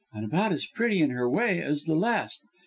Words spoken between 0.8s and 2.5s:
in her way as the last.